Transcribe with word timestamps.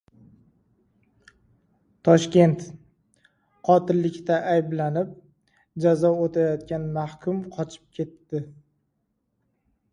Toshkent. 2.09 2.63
Qotillikda 3.69 4.39
ayblanib, 4.55 5.13
jazo 5.87 6.13
o‘tayotgan 6.25 6.91
mahkum 6.99 7.41
qochib 7.59 7.89
ketdi! 8.01 8.47